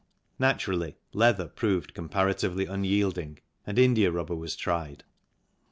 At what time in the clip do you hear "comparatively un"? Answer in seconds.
1.93-2.83